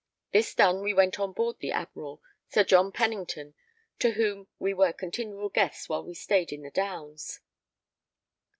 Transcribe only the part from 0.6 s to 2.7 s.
we went on board the Admiral, Sir